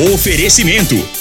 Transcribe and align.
Oferecimento: 0.00 0.96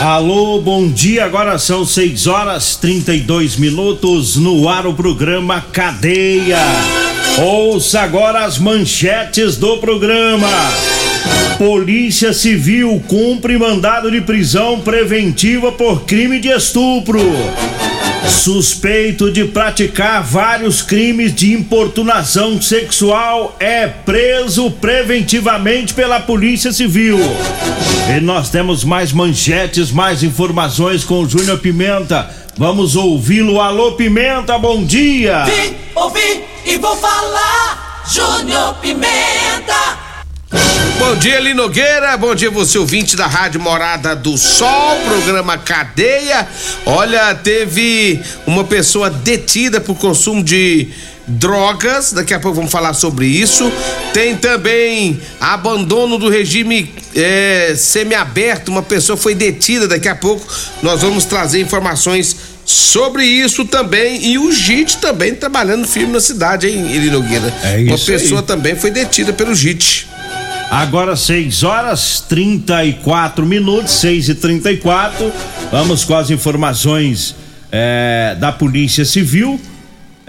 Alô, 0.00 0.58
bom 0.62 0.88
dia. 0.90 1.26
Agora 1.26 1.58
são 1.58 1.84
6 1.84 2.26
horas 2.26 2.74
32 2.74 3.56
minutos 3.56 4.34
no 4.36 4.66
ar 4.66 4.86
o 4.86 4.94
programa 4.94 5.60
Cadeia. 5.60 6.56
Ouça 7.38 8.00
agora 8.00 8.46
as 8.46 8.56
manchetes 8.56 9.58
do 9.58 9.76
programa. 9.76 10.48
Polícia 11.58 12.32
Civil 12.32 13.04
cumpre 13.08 13.58
mandado 13.58 14.10
de 14.10 14.22
prisão 14.22 14.80
preventiva 14.80 15.70
por 15.70 16.06
crime 16.06 16.40
de 16.40 16.48
estupro. 16.48 17.20
Suspeito 18.30 19.30
de 19.30 19.44
praticar 19.44 20.22
vários 20.22 20.80
crimes 20.80 21.34
de 21.34 21.52
importunação 21.52 22.60
sexual 22.62 23.54
é 23.60 23.86
preso 23.86 24.70
preventivamente 24.70 25.92
pela 25.92 26.20
Polícia 26.20 26.72
Civil. 26.72 27.18
E 28.16 28.20
nós 28.20 28.48
temos 28.48 28.82
mais 28.82 29.12
manchetes, 29.12 29.90
mais 29.90 30.22
informações 30.22 31.04
com 31.04 31.22
o 31.22 31.28
Júnior 31.28 31.58
Pimenta. 31.58 32.30
Vamos 32.56 32.96
ouvi-lo. 32.96 33.60
Alô, 33.60 33.92
Pimenta, 33.92 34.58
bom 34.58 34.84
dia! 34.84 35.44
Vim, 35.44 35.76
ouvi 35.94 36.42
e 36.64 36.78
vou 36.78 36.96
falar. 36.96 38.02
Júnior 38.10 38.74
Pimenta. 38.80 40.09
Bom 41.00 41.16
dia, 41.16 41.40
Linogueira. 41.40 42.14
Bom 42.18 42.34
dia, 42.34 42.50
você 42.50 42.76
ouvinte 42.78 43.16
da 43.16 43.26
Rádio 43.26 43.58
Morada 43.58 44.14
do 44.14 44.36
Sol, 44.36 45.00
programa 45.06 45.56
Cadeia. 45.56 46.46
Olha, 46.84 47.34
teve 47.34 48.20
uma 48.46 48.64
pessoa 48.64 49.08
detida 49.08 49.80
por 49.80 49.96
consumo 49.96 50.44
de 50.44 50.88
drogas. 51.26 52.12
Daqui 52.12 52.34
a 52.34 52.38
pouco 52.38 52.56
vamos 52.56 52.70
falar 52.70 52.92
sobre 52.92 53.26
isso. 53.26 53.72
Tem 54.12 54.36
também 54.36 55.18
abandono 55.40 56.18
do 56.18 56.28
regime 56.28 56.92
é, 57.16 57.72
semiaberto. 57.74 58.70
Uma 58.70 58.82
pessoa 58.82 59.16
foi 59.16 59.34
detida. 59.34 59.88
Daqui 59.88 60.06
a 60.08 60.14
pouco 60.14 60.46
nós 60.82 61.00
vamos 61.00 61.24
trazer 61.24 61.62
informações 61.62 62.36
sobre 62.66 63.24
isso 63.24 63.64
também. 63.64 64.22
E 64.26 64.38
o 64.38 64.52
JIT 64.52 64.98
também 64.98 65.34
trabalhando 65.34 65.88
firme 65.88 66.12
na 66.12 66.20
cidade, 66.20 66.68
hein, 66.68 66.94
Eli 66.94 67.10
Nogueira? 67.10 67.52
É 67.64 67.80
isso 67.80 67.88
Uma 67.88 67.98
pessoa 68.18 68.40
aí. 68.42 68.46
também 68.46 68.76
foi 68.76 68.90
detida 68.90 69.32
pelo 69.32 69.54
JIT. 69.54 70.09
Agora 70.70 71.16
6 71.16 71.64
horas 71.64 72.20
34 72.28 73.44
minutos, 73.44 73.92
6 73.94 74.28
e 74.28 74.34
34 74.36 75.32
Vamos 75.72 76.04
com 76.04 76.16
as 76.16 76.30
informações 76.30 77.34
eh, 77.70 78.36
da 78.40 78.50
Polícia 78.50 79.04
Civil. 79.04 79.60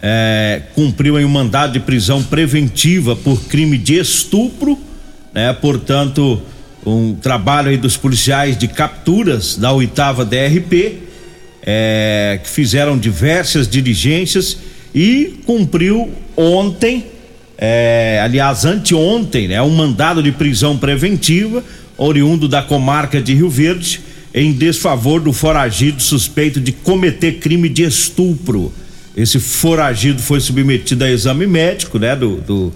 Eh, 0.01 0.61
cumpriu 0.75 1.15
aí 1.15 1.25
um 1.25 1.29
mandado 1.29 1.73
de 1.73 1.79
prisão 1.79 2.23
preventiva 2.23 3.15
por 3.15 3.41
crime 3.45 3.75
de 3.75 3.99
estupro, 3.99 4.77
né? 5.33 5.51
Portanto, 5.53 6.41
um 6.85 7.15
trabalho 7.15 7.69
aí 7.69 7.77
dos 7.77 7.97
policiais 7.97 8.55
de 8.55 8.67
capturas 8.67 9.57
da 9.57 9.71
oitava 9.71 10.23
DRP, 10.23 10.99
eh, 11.63 12.39
que 12.43 12.49
fizeram 12.49 12.97
diversas 12.97 13.67
diligências 13.67 14.57
e 14.93 15.39
cumpriu 15.45 16.11
ontem 16.37 17.05
é, 17.63 18.19
aliás, 18.23 18.65
anteontem, 18.65 19.47
né, 19.47 19.61
um 19.61 19.69
mandado 19.69 20.23
de 20.23 20.31
prisão 20.31 20.75
preventiva, 20.75 21.63
oriundo 21.95 22.47
da 22.47 22.63
comarca 22.63 23.21
de 23.21 23.35
Rio 23.35 23.51
Verde, 23.51 24.01
em 24.33 24.51
desfavor 24.51 25.21
do 25.21 25.31
foragido 25.31 26.01
suspeito 26.01 26.59
de 26.59 26.71
cometer 26.71 27.33
crime 27.33 27.69
de 27.69 27.83
estupro. 27.83 28.73
Esse 29.15 29.39
foragido 29.39 30.19
foi 30.23 30.39
submetido 30.39 31.03
a 31.03 31.11
exame 31.11 31.45
médico, 31.45 31.99
né, 31.99 32.15
do, 32.15 32.37
do, 32.37 32.73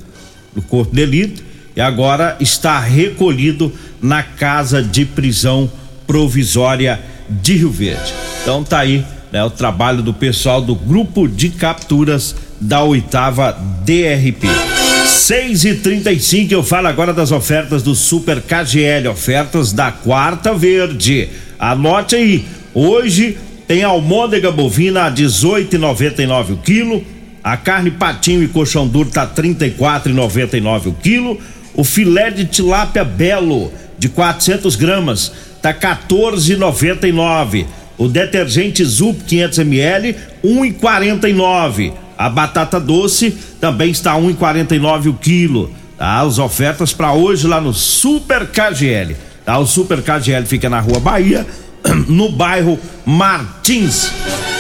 do 0.54 0.62
corpo 0.62 0.96
de 0.96 1.04
delito, 1.04 1.44
e 1.76 1.82
agora 1.82 2.38
está 2.40 2.80
recolhido 2.80 3.74
na 4.00 4.22
casa 4.22 4.84
de 4.84 5.04
prisão 5.04 5.72
provisória 6.06 7.00
de 7.28 7.56
Rio 7.56 7.72
Verde. 7.72 8.14
Então 8.44 8.64
tá 8.64 8.80
aí, 8.80 9.04
né, 9.32 9.44
o 9.44 9.50
trabalho 9.50 10.04
do 10.04 10.14
pessoal 10.14 10.62
do 10.62 10.76
grupo 10.76 11.28
de 11.28 11.50
capturas 11.50 12.36
da 12.62 12.84
oitava 12.84 13.52
DRP. 13.84 14.75
6 15.16 15.66
e 15.66 15.76
35 15.76 16.54
eu 16.54 16.62
falo 16.62 16.88
agora 16.88 17.14
das 17.14 17.32
ofertas 17.32 17.82
do 17.82 17.96
Super 17.96 18.42
KGL, 18.42 19.08
ofertas 19.08 19.72
da 19.72 19.90
quarta 19.92 20.54
verde. 20.54 21.30
Anote 21.58 22.16
aí, 22.16 22.46
hoje 22.74 23.38
tem 23.66 23.82
almôndega 23.82 24.52
bovina 24.52 25.06
a 25.06 25.12
18,99 25.12 26.52
o 26.52 26.58
quilo, 26.58 27.04
a 27.44 27.56
carne 27.56 27.92
patinho 27.92 28.44
e 28.44 28.48
colchão 28.48 28.86
duro 28.88 29.10
tá 29.10 29.26
34,99 29.26 30.88
o 30.88 30.94
quilo, 30.94 31.40
o 31.74 31.84
filé 31.84 32.30
de 32.30 32.46
tilápia 32.46 33.04
belo 33.04 33.72
de 33.98 34.10
400 34.10 34.76
gramas 34.76 35.32
tá 35.62 35.74
14,99. 35.74 37.66
O 37.98 38.10
detergente 38.10 38.84
Zup 38.84 39.24
500 39.24 39.60
ml 39.60 40.16
1,49. 40.44 42.05
A 42.18 42.30
batata 42.30 42.80
doce 42.80 43.32
também 43.60 43.92
está 43.92 44.14
1,49 44.16 45.08
o 45.10 45.14
quilo. 45.14 45.72
Tá? 45.98 46.20
As 46.22 46.40
ofertas 46.40 46.94
para 46.94 47.14
hoje 47.14 47.48
lá 47.48 47.60
no 47.62 47.74
Super 47.74 48.48
KGL. 48.48 49.16
Tá? 49.46 49.58
O 49.58 49.66
Super 49.66 50.02
KGL 50.02 50.46
fica 50.46 50.70
na 50.70 50.80
Rua 50.80 51.00
Bahia, 51.00 51.46
no 52.08 52.32
bairro 52.32 52.80
Martins. 53.06 54.12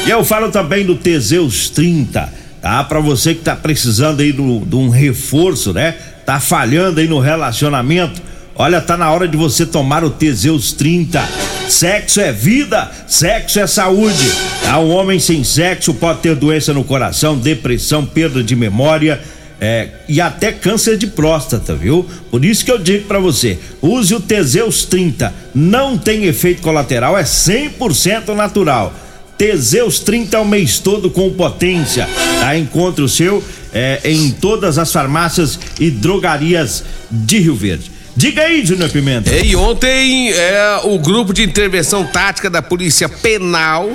E 0.05 0.09
eu 0.09 0.23
falo 0.23 0.51
também 0.51 0.85
do 0.85 0.95
Teseus 0.95 1.69
30, 1.71 2.31
tá? 2.61 2.83
Para 2.83 2.99
você 2.99 3.33
que 3.33 3.41
tá 3.41 3.55
precisando 3.55 4.19
aí 4.21 4.31
do- 4.31 4.59
de 4.65 4.75
um 4.75 4.89
reforço, 4.89 5.73
né? 5.73 5.93
Tá 6.25 6.39
falhando 6.39 6.99
aí 6.99 7.07
no 7.07 7.19
relacionamento. 7.19 8.21
Olha, 8.55 8.79
tá 8.79 8.95
na 8.95 9.11
hora 9.11 9.27
de 9.27 9.35
você 9.35 9.65
tomar 9.65 10.03
o 10.03 10.09
Teseus 10.09 10.71
30. 10.73 11.21
Sexo 11.69 12.21
é 12.21 12.31
vida, 12.31 12.91
sexo 13.07 13.59
é 13.59 13.67
saúde. 13.67 14.31
Tá? 14.63 14.79
Um 14.79 14.91
homem 14.91 15.19
sem 15.19 15.43
sexo 15.43 15.93
pode 15.93 16.19
ter 16.19 16.35
doença 16.35 16.73
no 16.73 16.83
coração, 16.83 17.37
depressão, 17.37 18.05
perda 18.05 18.43
de 18.43 18.55
memória. 18.55 19.21
é, 19.59 19.89
e 20.07 20.19
até 20.19 20.51
câncer 20.51 20.97
de 20.97 21.07
próstata, 21.07 21.73
viu? 21.73 22.05
Por 22.29 22.43
isso 22.43 22.63
que 22.65 22.71
eu 22.71 22.77
digo 22.77 23.07
pra 23.07 23.19
você, 23.19 23.57
use 23.81 24.13
o 24.13 24.19
Teseus 24.19 24.83
30, 24.83 25.33
não 25.53 25.97
tem 25.97 26.25
efeito 26.25 26.61
colateral, 26.61 27.17
é 27.17 27.23
100% 27.23 28.35
natural. 28.35 28.93
Teseus 29.37 29.99
30 29.99 30.37
é 30.37 30.39
o 30.39 30.45
mês 30.45 30.79
todo 30.79 31.09
com 31.09 31.31
potência. 31.33 32.07
Tá? 32.39 32.57
Encontre 32.57 33.03
o 33.03 33.09
seu 33.09 33.43
é, 33.73 33.99
em 34.05 34.31
todas 34.31 34.77
as 34.77 34.91
farmácias 34.91 35.59
e 35.79 35.91
drogarias 35.91 36.83
de 37.11 37.39
Rio 37.39 37.55
Verde. 37.55 37.94
Diga 38.15 38.43
aí, 38.43 38.65
Júnior 38.65 38.89
Pimenta. 38.89 39.35
E 39.35 39.57
ontem 39.57 40.31
é, 40.31 40.79
o 40.85 40.97
grupo 40.97 41.33
de 41.33 41.43
intervenção 41.43 42.05
tática 42.05 42.49
da 42.49 42.61
Polícia 42.61 43.09
Penal, 43.09 43.91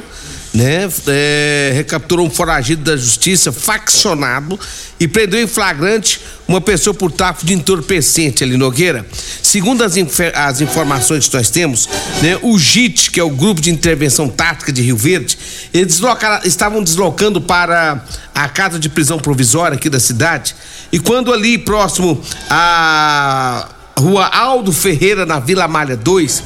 né, 0.52 0.90
é, 1.06 1.72
recapturou 1.74 2.26
um 2.26 2.30
foragido 2.30 2.82
da 2.82 2.98
justiça 2.98 3.50
faccionado 3.50 4.60
e 4.98 5.08
prendeu 5.08 5.40
em 5.40 5.46
flagrante 5.46 6.20
uma 6.46 6.60
pessoa 6.60 6.92
por 6.92 7.10
tráfico 7.10 7.46
de 7.46 7.54
entorpecente 7.54 8.44
ali 8.44 8.58
Nogueira. 8.58 9.06
Segundo 9.42 9.82
as, 9.82 9.94
as 10.34 10.60
informações 10.60 11.26
que 11.26 11.34
nós 11.34 11.48
temos, 11.48 11.88
né, 12.20 12.38
o 12.42 12.58
JIT, 12.58 13.12
que 13.12 13.20
é 13.20 13.24
o 13.24 13.30
grupo 13.30 13.62
de 13.62 13.70
intervenção 13.70 14.28
tática 14.28 14.70
de 14.70 14.82
Rio 14.82 14.98
Verde, 14.98 15.38
eles 15.72 15.98
estavam 16.44 16.84
deslocando 16.84 17.40
para 17.40 18.04
a 18.34 18.48
casa 18.50 18.78
de 18.78 18.90
prisão 18.90 19.18
provisória 19.18 19.76
aqui 19.76 19.88
da 19.88 20.00
cidade 20.00 20.54
e 20.92 20.98
quando 20.98 21.32
ali 21.32 21.56
próximo 21.56 22.20
a 22.50 23.79
Rua 23.98 24.26
Aldo 24.26 24.72
Ferreira, 24.72 25.26
na 25.26 25.38
Vila 25.38 25.68
Malha 25.68 25.96
2, 25.96 26.42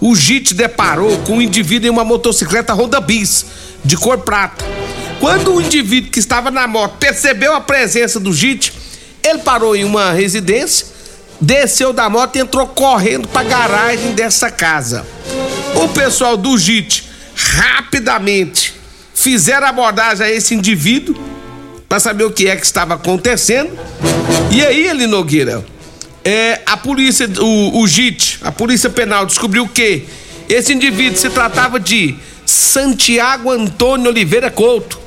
o 0.00 0.14
JIT 0.14 0.54
deparou 0.54 1.16
com 1.18 1.34
um 1.34 1.42
indivíduo 1.42 1.88
em 1.88 1.90
uma 1.90 2.04
motocicleta 2.04 2.74
Honda 2.74 3.00
Bis, 3.00 3.46
de 3.84 3.96
cor 3.96 4.18
prata. 4.18 4.64
Quando 5.20 5.54
o 5.54 5.60
indivíduo 5.60 6.10
que 6.10 6.18
estava 6.18 6.50
na 6.50 6.66
moto 6.66 6.96
percebeu 6.98 7.54
a 7.54 7.60
presença 7.60 8.20
do 8.20 8.32
JIT, 8.32 8.72
ele 9.22 9.38
parou 9.38 9.74
em 9.74 9.84
uma 9.84 10.12
residência, 10.12 10.86
desceu 11.40 11.92
da 11.92 12.08
moto 12.08 12.36
e 12.36 12.40
entrou 12.40 12.66
correndo 12.68 13.26
para 13.28 13.40
a 13.40 13.50
garagem 13.50 14.12
dessa 14.12 14.50
casa. 14.50 15.06
O 15.74 15.88
pessoal 15.88 16.36
do 16.36 16.56
JIT 16.56 17.04
rapidamente 17.34 18.74
fizeram 19.14 19.66
abordagem 19.66 20.26
a 20.26 20.30
esse 20.30 20.54
indivíduo 20.54 21.16
para 21.88 21.98
saber 21.98 22.24
o 22.24 22.30
que 22.30 22.46
é 22.46 22.54
que 22.54 22.64
estava 22.64 22.94
acontecendo. 22.94 23.70
E 24.50 24.64
aí, 24.64 24.86
Eli 24.86 25.06
Nogueira, 25.06 25.64
é, 26.28 26.60
a 26.66 26.76
polícia, 26.76 27.26
o, 27.40 27.80
o 27.80 27.88
JIT, 27.88 28.40
a 28.42 28.52
polícia 28.52 28.90
penal 28.90 29.24
descobriu 29.24 29.66
que 29.66 30.04
esse 30.46 30.74
indivíduo 30.74 31.18
se 31.18 31.30
tratava 31.30 31.80
de 31.80 32.16
Santiago 32.44 33.50
Antônio 33.50 34.10
Oliveira 34.10 34.50
Couto. 34.50 35.00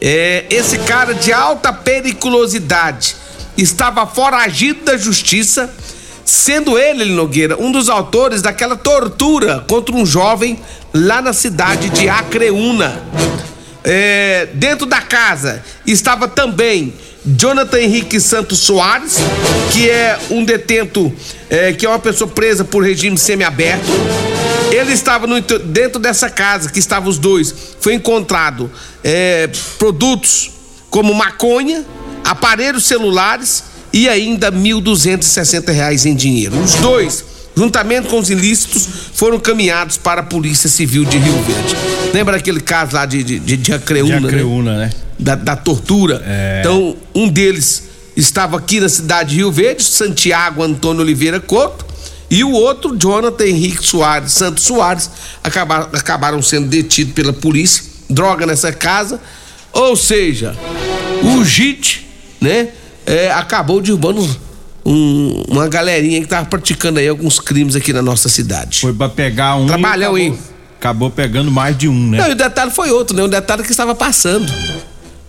É, 0.00 0.44
esse 0.48 0.78
cara 0.78 1.14
de 1.14 1.32
alta 1.32 1.72
periculosidade 1.72 3.16
estava 3.58 4.06
foragido 4.06 4.84
da 4.84 4.96
justiça, 4.96 5.68
sendo 6.24 6.78
ele, 6.78 7.06
Nogueira, 7.06 7.60
um 7.60 7.72
dos 7.72 7.88
autores 7.88 8.40
daquela 8.40 8.76
tortura 8.76 9.64
contra 9.66 9.96
um 9.96 10.06
jovem 10.06 10.60
lá 10.94 11.20
na 11.20 11.32
cidade 11.32 11.90
de 11.90 12.08
Acreúna. 12.08 13.02
É, 13.82 14.46
dentro 14.54 14.86
da 14.86 15.00
casa 15.00 15.60
estava 15.84 16.28
também 16.28 16.94
Jonathan 17.24 17.78
Henrique 17.78 18.20
Santos 18.20 18.58
Soares, 18.60 19.16
que 19.72 19.88
é 19.88 20.18
um 20.30 20.44
detento, 20.44 21.12
é, 21.48 21.72
que 21.72 21.86
é 21.86 21.88
uma 21.88 21.98
pessoa 21.98 22.28
presa 22.28 22.64
por 22.64 22.82
regime 22.82 23.16
semiaberto. 23.16 23.86
Ele 24.70 24.92
estava 24.92 25.26
no, 25.26 25.40
dentro 25.40 26.00
dessa 26.00 26.28
casa, 26.28 26.70
que 26.70 26.78
estavam 26.78 27.08
os 27.08 27.18
dois. 27.18 27.54
Foi 27.80 27.94
encontrado 27.94 28.70
é, 29.04 29.48
produtos 29.78 30.50
como 30.90 31.14
maconha, 31.14 31.84
aparelhos 32.24 32.84
celulares 32.84 33.64
e 33.92 34.08
ainda 34.08 34.50
R$ 34.50 34.56
1.260 34.56 36.06
em 36.06 36.14
dinheiro. 36.14 36.58
Os 36.58 36.74
dois 36.76 37.32
juntamente 37.54 38.08
com 38.08 38.18
os 38.18 38.30
ilícitos, 38.30 38.88
foram 39.14 39.38
caminhados 39.38 39.96
para 39.96 40.20
a 40.20 40.24
Polícia 40.24 40.68
Civil 40.68 41.04
de 41.04 41.18
Rio 41.18 41.34
Verde. 41.42 41.76
Lembra 42.12 42.36
aquele 42.36 42.60
caso 42.60 42.94
lá 42.94 43.06
de, 43.06 43.22
de, 43.22 43.38
de, 43.38 43.56
de 43.56 43.72
Acreúna, 43.72 44.20
de 44.20 44.26
Acreúna, 44.26 44.76
né? 44.76 44.86
né? 44.86 44.92
Da, 45.18 45.34
da 45.34 45.56
tortura. 45.56 46.22
É... 46.26 46.60
Então, 46.60 46.96
um 47.14 47.28
deles 47.28 47.84
estava 48.16 48.56
aqui 48.56 48.80
na 48.80 48.88
cidade 48.88 49.30
de 49.30 49.36
Rio 49.36 49.50
Verde, 49.50 49.82
Santiago 49.82 50.62
Antônio 50.62 51.02
Oliveira 51.02 51.40
Couto, 51.40 51.86
e 52.30 52.42
o 52.44 52.50
outro, 52.50 52.96
Jonathan 52.96 53.46
Henrique 53.46 53.84
Soares, 53.84 54.32
Santos 54.32 54.64
Soares, 54.64 55.10
acabaram, 55.44 55.88
acabaram 55.92 56.42
sendo 56.42 56.66
detidos 56.66 57.12
pela 57.12 57.32
polícia, 57.32 57.84
droga 58.08 58.46
nessa 58.46 58.72
casa. 58.72 59.20
Ou 59.72 59.94
seja, 59.96 60.56
o 61.22 61.44
JIT, 61.44 62.06
né, 62.40 62.68
é, 63.06 63.30
acabou 63.30 63.80
derrubando 63.80 64.26
um, 64.84 65.42
uma 65.48 65.68
galerinha 65.68 66.20
que 66.20 66.26
tava 66.26 66.46
praticando 66.46 66.98
aí 66.98 67.08
alguns 67.08 67.38
crimes 67.38 67.76
aqui 67.76 67.92
na 67.92 68.02
nossa 68.02 68.28
cidade. 68.28 68.80
Foi 68.80 68.92
pra 68.92 69.08
pegar 69.08 69.56
um. 69.56 69.66
Trabalhou 69.66 70.14
aí. 70.14 70.34
Acabou 70.82 71.10
pegando 71.10 71.48
mais 71.48 71.78
de 71.78 71.86
um, 71.86 72.10
né? 72.10 72.18
Não, 72.18 72.28
e 72.28 72.32
o 72.32 72.34
detalhe 72.34 72.72
foi 72.72 72.90
outro, 72.90 73.16
né? 73.16 73.22
O 73.22 73.28
detalhe 73.28 73.62
que 73.62 73.70
estava 73.70 73.94
passando. 73.94 74.52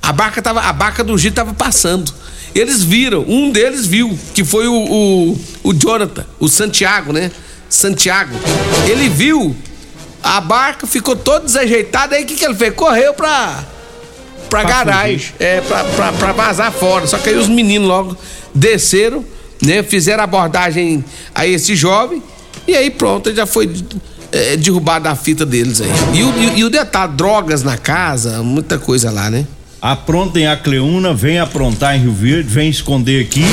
A 0.01 0.11
barca 0.11 0.41
tava, 0.41 0.61
a 0.61 0.73
barca 0.73 1.03
do 1.03 1.15
Gito 1.15 1.35
tava 1.35 1.53
passando. 1.53 2.11
Eles 2.55 2.83
viram, 2.83 3.23
um 3.27 3.51
deles 3.51 3.85
viu, 3.85 4.17
que 4.33 4.43
foi 4.43 4.65
o, 4.65 4.73
o, 4.73 5.39
o 5.63 5.73
Jonathan, 5.73 6.25
o 6.39 6.47
Santiago, 6.47 7.13
né? 7.13 7.31
Santiago. 7.69 8.35
Ele 8.89 9.07
viu 9.09 9.55
a 10.23 10.41
barca, 10.41 10.87
ficou 10.87 11.15
todo 11.15 11.45
desajeitado, 11.45 12.15
aí 12.15 12.23
o 12.23 12.25
que, 12.25 12.33
que 12.33 12.45
ele 12.45 12.55
fez? 12.55 12.73
Correu 12.73 13.13
pra, 13.13 13.63
pra, 14.49 14.61
pra 14.61 14.63
garagem, 14.63 15.19
fugir. 15.19 15.35
é, 15.37 15.61
pra, 15.61 15.83
pra, 15.83 16.13
pra 16.13 16.31
vazar 16.31 16.71
fora. 16.71 17.05
Só 17.05 17.19
que 17.19 17.29
aí 17.29 17.35
os 17.35 17.47
meninos 17.47 17.87
logo 17.87 18.17
desceram 18.55 19.23
né? 19.63 19.81
Fizeram 19.81 20.23
abordagem 20.23 21.03
a 21.33 21.47
esse 21.47 21.75
jovem 21.75 22.21
e 22.67 22.75
aí 22.75 22.89
pronto, 22.89 23.29
ele 23.29 23.35
já 23.35 23.45
foi 23.45 23.71
é, 24.33 24.57
derrubado 24.57 25.07
a 25.07 25.15
fita 25.15 25.45
deles 25.45 25.79
aí. 25.79 25.89
E 26.13 26.23
o, 26.23 26.33
e, 26.39 26.59
e 26.59 26.63
o 26.63 26.69
detalhe, 26.69 27.13
drogas 27.13 27.61
na 27.61 27.77
casa, 27.77 28.41
muita 28.41 28.79
coisa 28.79 29.11
lá, 29.11 29.29
né? 29.29 29.45
Aprontem 29.79 30.47
a 30.47 30.57
Cleuna, 30.57 31.13
vem 31.13 31.39
aprontar 31.39 31.95
em 31.95 31.99
Rio 31.99 32.13
Verde, 32.13 32.49
vem 32.49 32.69
esconder 32.69 33.23
aqui. 33.23 33.43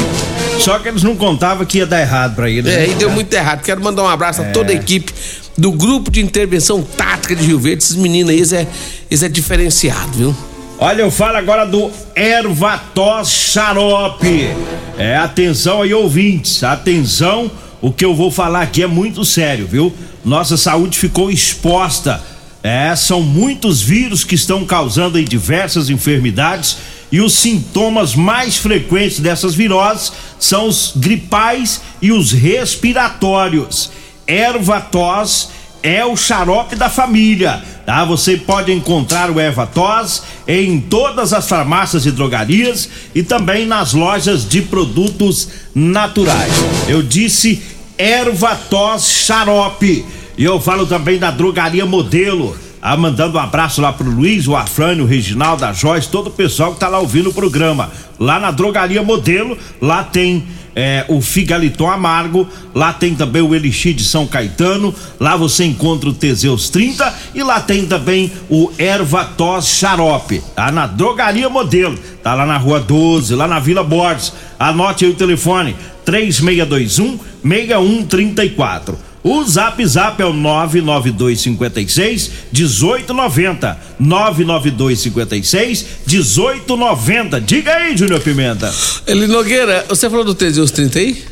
Só 0.60 0.78
que 0.78 0.88
eles 0.88 1.02
não 1.02 1.16
contavam 1.16 1.66
que 1.66 1.78
ia 1.78 1.86
dar 1.86 2.00
errado 2.00 2.36
para 2.36 2.48
eles. 2.48 2.72
É, 2.72 2.86
né? 2.86 2.88
e 2.90 2.94
deu 2.94 3.10
muito 3.10 3.32
errado. 3.34 3.62
Quero 3.62 3.82
mandar 3.82 4.04
um 4.04 4.08
abraço 4.08 4.40
é. 4.40 4.48
a 4.48 4.52
toda 4.52 4.72
a 4.72 4.74
equipe 4.74 5.12
do 5.58 5.72
grupo 5.72 6.10
de 6.10 6.20
intervenção 6.20 6.82
tática 6.82 7.34
de 7.34 7.44
Rio 7.44 7.58
Verde. 7.58 7.82
Esses 7.82 7.96
meninos 7.96 8.30
aí, 8.30 8.36
eles 8.36 8.52
é, 8.52 8.66
eles 9.10 9.22
é 9.22 9.28
diferenciado, 9.28 10.12
viu? 10.12 10.36
Olha, 10.78 11.02
eu 11.02 11.10
falo 11.10 11.36
agora 11.36 11.66
do 11.66 11.90
Ervatós 12.14 13.28
Xarope. 13.28 14.48
É, 14.96 15.16
atenção 15.16 15.82
aí, 15.82 15.92
ouvintes, 15.92 16.62
atenção, 16.64 17.50
o 17.80 17.92
que 17.92 18.04
eu 18.04 18.14
vou 18.14 18.30
falar 18.30 18.62
aqui 18.62 18.82
é 18.82 18.86
muito 18.86 19.24
sério, 19.24 19.66
viu? 19.66 19.92
Nossa 20.24 20.56
saúde 20.56 20.98
ficou 20.98 21.30
exposta. 21.30 22.22
É, 22.62 22.94
são 22.94 23.22
muitos 23.22 23.80
vírus 23.80 24.22
que 24.22 24.34
estão 24.34 24.66
causando 24.66 25.22
diversas 25.24 25.88
enfermidades 25.88 26.76
e 27.10 27.20
os 27.20 27.32
sintomas 27.32 28.14
mais 28.14 28.58
frequentes 28.58 29.18
dessas 29.18 29.54
viroses 29.54 30.12
são 30.38 30.68
os 30.68 30.92
gripais 30.94 31.80
e 32.02 32.12
os 32.12 32.32
respiratórios. 32.32 33.90
Ervatós 34.26 35.48
é 35.82 36.04
o 36.04 36.16
xarope 36.16 36.76
da 36.76 36.90
família, 36.90 37.62
tá? 37.86 38.04
Você 38.04 38.36
pode 38.36 38.72
encontrar 38.72 39.30
o 39.30 39.40
Erva-Tos 39.40 40.22
em 40.46 40.80
todas 40.80 41.32
as 41.32 41.48
farmácias 41.48 42.06
e 42.06 42.10
drogarias 42.10 42.88
e 43.14 43.22
também 43.22 43.66
nas 43.66 43.92
lojas 43.92 44.48
de 44.48 44.62
produtos 44.62 45.48
naturais. 45.74 46.52
Eu 46.88 47.02
disse 47.02 47.62
Erva-Tos 47.96 49.06
xarope. 49.06 50.04
E 50.36 50.44
eu 50.44 50.58
falo 50.60 50.86
também 50.86 51.18
da 51.18 51.30
drogaria 51.30 51.84
Modelo. 51.84 52.56
Ah, 52.82 52.96
mandando 52.96 53.36
um 53.36 53.40
abraço 53.40 53.82
lá 53.82 53.92
pro 53.92 54.10
Luiz, 54.10 54.48
o 54.48 54.56
Afrânio, 54.56 55.04
o 55.04 55.06
Reginaldo, 55.06 55.66
a 55.66 55.72
Joyce, 55.72 56.08
todo 56.08 56.28
o 56.28 56.30
pessoal 56.30 56.72
que 56.72 56.80
tá 56.80 56.88
lá 56.88 56.98
ouvindo 56.98 57.28
o 57.28 57.34
programa. 57.34 57.90
Lá 58.18 58.40
na 58.40 58.50
drogaria 58.50 59.02
Modelo, 59.02 59.58
lá 59.82 60.02
tem 60.02 60.46
é, 60.74 61.04
o 61.08 61.20
Figaliton 61.20 61.90
Amargo, 61.90 62.48
lá 62.74 62.92
tem 62.92 63.14
também 63.14 63.42
o 63.42 63.54
Elixir 63.54 63.94
de 63.94 64.04
São 64.04 64.26
Caetano, 64.26 64.94
lá 65.18 65.36
você 65.36 65.64
encontra 65.64 66.08
o 66.08 66.14
Teseus 66.14 66.70
30 66.70 67.14
e 67.34 67.42
lá 67.42 67.60
tem 67.60 67.86
também 67.86 68.30
o 68.48 68.70
Erva 68.78 69.24
Tos 69.24 69.66
Xarope, 69.66 70.42
tá 70.54 70.70
na 70.70 70.86
Drogaria 70.86 71.48
Modelo, 71.48 71.98
tá 72.22 72.34
lá 72.34 72.46
na 72.46 72.56
Rua 72.56 72.80
12, 72.80 73.34
lá 73.34 73.48
na 73.48 73.58
Vila 73.58 73.82
Borges. 73.82 74.32
Anote 74.58 75.04
aí 75.04 75.10
o 75.10 75.14
telefone: 75.14 75.74
3621 76.04 77.18
6134. 77.42 79.09
O 79.22 79.44
Zap 79.44 79.84
Zap 79.86 80.20
é 80.22 80.24
o 80.24 80.32
99256 80.32 82.30
1890. 82.52 83.78
99256 83.98 85.86
1890. 86.06 87.40
Diga 87.40 87.74
aí, 87.74 87.96
Júnior 87.96 88.20
Pimenta. 88.20 88.72
Eli 89.06 89.26
Nogueira, 89.26 89.84
você 89.88 90.08
falou 90.08 90.24
do 90.24 90.34
Teseus 90.34 90.70
30 90.70 90.98
aí? 90.98 91.22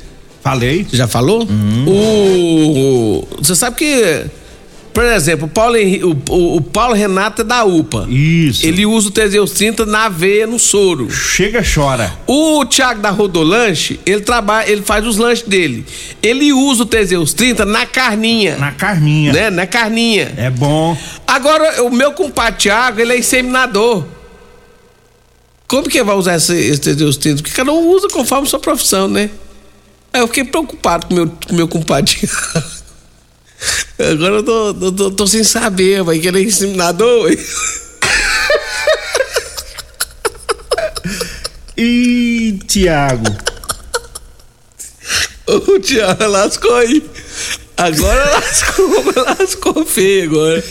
Falei. 0.42 0.86
Já 0.92 1.08
falou? 1.08 1.46
Uhum. 1.48 1.88
O, 1.88 3.28
você 3.38 3.54
sabe 3.54 3.76
que 3.76 4.24
por 4.98 5.04
exemplo, 5.04 5.46
o 5.46 5.48
Paulo, 5.48 5.76
o, 6.28 6.56
o 6.56 6.60
Paulo 6.60 6.92
Renato 6.92 7.42
é 7.42 7.44
da 7.44 7.64
UPA. 7.64 8.08
Isso. 8.10 8.66
Ele 8.66 8.84
usa 8.84 9.06
o 9.06 9.10
Teseus 9.12 9.52
30 9.52 9.86
na 9.86 10.08
veia, 10.08 10.44
no 10.44 10.58
soro. 10.58 11.08
Chega, 11.08 11.62
chora. 11.62 12.12
O 12.26 12.66
Thiago 12.66 13.00
da 13.00 13.10
Rodolanche, 13.10 14.00
ele 14.04 14.22
trabalha, 14.22 14.68
ele 14.68 14.82
faz 14.82 15.06
os 15.06 15.16
lanches 15.16 15.46
dele. 15.46 15.86
Ele 16.20 16.52
usa 16.52 16.82
o 16.82 16.84
Teseus 16.84 17.32
30 17.32 17.64
na 17.64 17.86
carninha. 17.86 18.56
Na 18.56 18.72
carninha. 18.72 19.32
Né? 19.32 19.50
Na 19.50 19.68
carninha. 19.68 20.34
É 20.36 20.50
bom. 20.50 20.98
Agora, 21.24 21.84
o 21.84 21.90
meu 21.90 22.10
compadre 22.10 22.58
Thiago, 22.58 23.00
ele 23.00 23.12
é 23.12 23.18
inseminador. 23.20 24.04
Como 25.68 25.88
que 25.88 26.02
vai 26.02 26.16
usar 26.16 26.34
esse, 26.34 26.56
esse 26.56 26.80
Teseus 26.80 27.16
30? 27.16 27.42
Porque 27.42 27.54
cada 27.54 27.72
um 27.72 27.88
usa 27.88 28.08
conforme 28.08 28.48
sua 28.48 28.58
profissão, 28.58 29.06
né? 29.06 29.30
Aí 30.12 30.20
eu 30.20 30.26
fiquei 30.26 30.42
preocupado 30.42 31.06
com 31.06 31.14
meu, 31.14 31.28
com 31.28 31.54
meu 31.54 31.68
compadre 31.68 32.16
Thiago. 32.16 32.77
Agora 33.98 34.36
eu 34.36 34.42
tô, 34.42 34.74
tô, 34.74 34.92
tô, 34.92 35.10
tô 35.10 35.26
sem 35.26 35.42
saber, 35.42 36.02
vai 36.02 36.18
querer 36.18 36.44
inseminador? 36.44 37.30
Ih, 41.76 42.58
Tiago. 42.66 43.24
O 45.46 45.78
Tiago 45.80 46.26
lascou 46.26 46.74
aí. 46.76 47.02
Agora 47.76 48.30
lascou, 48.32 49.04
lascou 49.38 49.86
feio 49.86 50.30
agora. 50.30 50.64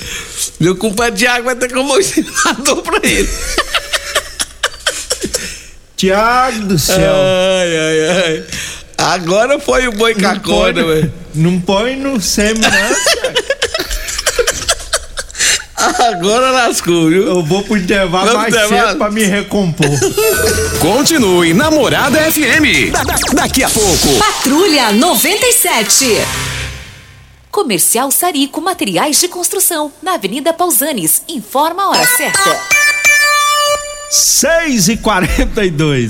Meu 0.59 0.75
compadre 0.75 1.19
Tiago 1.19 1.45
vai 1.45 1.55
ter 1.55 1.71
como 1.71 1.97
inseminador 1.97 2.81
pra 2.81 2.99
ele. 3.03 3.29
Tiago 5.95 6.65
do 6.65 6.77
céu. 6.77 7.15
Ai, 7.15 7.77
ai, 7.77 8.09
ai. 8.09 8.45
Agora 8.97 9.59
foi 9.59 9.87
o 9.87 9.91
boi 9.91 10.15
cacona, 10.15 10.83
velho. 10.83 11.13
Não 11.35 11.59
põe 11.59 11.95
no 11.95 12.13
não. 12.13 12.19
Agora 15.77 16.49
lascou, 16.51 17.07
viu? 17.09 17.23
Eu 17.27 17.43
vou 17.43 17.63
pro 17.63 17.77
intervalo 17.77 18.25
Vamos 18.25 18.41
mais 18.41 18.53
intervalo. 18.53 18.87
cedo 18.89 18.97
pra 18.97 19.11
me 19.11 19.23
recompor. 19.23 19.87
Continue 20.81 21.53
Namorada 21.53 22.19
FM. 22.31 22.91
Da- 22.91 23.03
da- 23.03 23.15
daqui 23.33 23.63
a 23.63 23.69
pouco. 23.69 24.17
Patrulha 24.17 24.91
97. 24.91 26.05
Comercial 27.51 28.09
Sarico 28.11 28.59
Materiais 28.61 29.19
de 29.19 29.27
Construção, 29.27 29.91
na 30.01 30.13
Avenida 30.15 30.51
Pausanes. 30.53 31.21
Informa 31.29 31.83
a 31.83 31.89
hora 31.89 32.07
certa. 32.07 32.59
6 34.09 34.89
e 34.89 34.97
42 34.97 36.09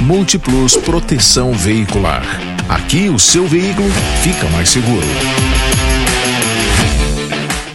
Multiplus 0.00 0.76
Proteção 0.76 1.52
Veicular. 1.52 2.24
Aqui 2.68 3.08
o 3.08 3.18
seu 3.18 3.46
veículo 3.46 3.88
fica 4.22 4.46
mais 4.48 4.68
seguro. 4.68 5.06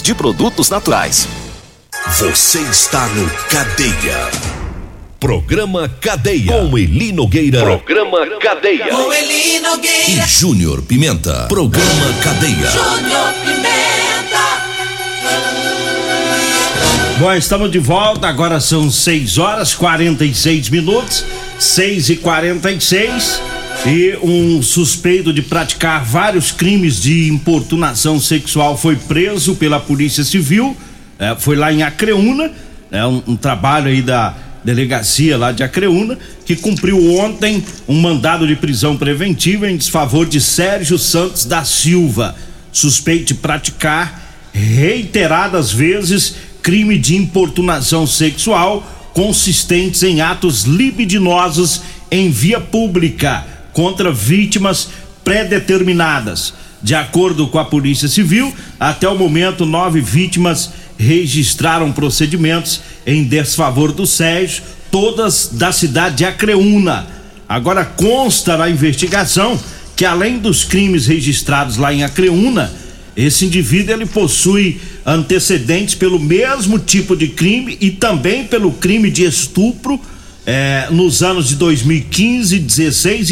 de 0.00 0.14
produtos 0.14 0.70
naturais. 0.70 1.26
Você 2.20 2.60
está 2.60 3.04
no 3.08 3.28
Cadeia. 3.50 4.30
Programa 5.18 5.88
Cadeia. 6.00 6.52
Com 6.52 6.78
Eli 6.78 7.10
Nogueira. 7.10 7.62
Programa 7.62 8.18
Cadeia. 8.38 8.86
Com 8.86 9.12
Eli 9.12 9.56
E 9.56 9.58
Nogueira 9.58 10.24
Júnior 10.24 10.82
Pimenta. 10.82 11.46
Programa 11.48 12.12
Cadeia. 12.22 12.70
Júnior 12.70 13.32
Pimenta 13.44 13.66
Bom, 17.18 17.32
estamos 17.34 17.72
de 17.72 17.80
volta, 17.80 18.28
agora 18.28 18.60
são 18.60 18.88
6 18.88 19.36
horas 19.38 19.74
46 19.74 20.70
minutos, 20.70 21.24
6 21.58 22.10
e 22.10 22.16
46 22.16 23.55
e 23.86 24.18
um 24.20 24.60
suspeito 24.62 25.32
de 25.32 25.42
praticar 25.42 26.04
vários 26.04 26.50
crimes 26.50 27.00
de 27.00 27.28
importunação 27.28 28.18
sexual 28.18 28.76
foi 28.76 28.96
preso 28.96 29.54
pela 29.54 29.78
Polícia 29.78 30.24
Civil 30.24 30.76
É, 31.18 31.34
foi 31.38 31.56
lá 31.56 31.72
em 31.72 31.82
Acreúna, 31.82 32.50
é 32.90 33.06
um, 33.06 33.22
um 33.28 33.36
trabalho 33.36 33.88
aí 33.88 34.02
da 34.02 34.34
delegacia 34.62 35.38
lá 35.38 35.50
de 35.50 35.62
Acreúna, 35.62 36.18
que 36.44 36.56
cumpriu 36.56 37.14
ontem 37.14 37.64
um 37.88 37.98
mandado 37.98 38.46
de 38.46 38.54
prisão 38.56 38.98
preventiva 38.98 39.70
em 39.70 39.76
desfavor 39.78 40.26
de 40.26 40.40
Sérgio 40.40 40.98
Santos 40.98 41.46
da 41.46 41.64
Silva, 41.64 42.34
suspeito 42.70 43.26
de 43.26 43.34
praticar 43.34 44.50
reiteradas 44.52 45.72
vezes 45.72 46.34
crime 46.60 46.98
de 46.98 47.16
importunação 47.16 48.06
sexual 48.06 48.84
consistentes 49.14 50.02
em 50.02 50.20
atos 50.20 50.64
libidinosos 50.64 51.80
em 52.10 52.30
via 52.30 52.60
pública 52.60 53.55
contra 53.76 54.10
vítimas 54.10 54.88
pré-determinadas. 55.22 56.54
De 56.82 56.94
acordo 56.94 57.46
com 57.48 57.58
a 57.58 57.64
Polícia 57.66 58.08
Civil, 58.08 58.50
até 58.80 59.06
o 59.06 59.18
momento, 59.18 59.66
nove 59.66 60.00
vítimas 60.00 60.70
registraram 60.96 61.92
procedimentos 61.92 62.80
em 63.06 63.22
desfavor 63.22 63.92
do 63.92 64.06
Sérgio, 64.06 64.62
todas 64.90 65.50
da 65.52 65.72
cidade 65.72 66.16
de 66.16 66.24
Acreúna. 66.24 67.06
Agora 67.46 67.84
consta 67.84 68.56
na 68.56 68.70
investigação 68.70 69.60
que 69.94 70.06
além 70.06 70.38
dos 70.38 70.64
crimes 70.64 71.06
registrados 71.06 71.76
lá 71.76 71.92
em 71.92 72.02
Acreúna, 72.02 72.72
esse 73.14 73.44
indivíduo 73.44 73.92
ele 73.92 74.06
possui 74.06 74.80
antecedentes 75.04 75.94
pelo 75.94 76.18
mesmo 76.18 76.78
tipo 76.78 77.14
de 77.14 77.28
crime 77.28 77.76
e 77.78 77.90
também 77.90 78.46
pelo 78.46 78.72
crime 78.72 79.10
de 79.10 79.24
estupro 79.24 80.00
eh, 80.46 80.86
nos 80.90 81.22
anos 81.22 81.48
de 81.48 81.56
2015, 81.56 82.58
16 82.58 83.30